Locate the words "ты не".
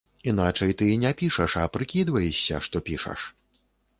0.79-1.09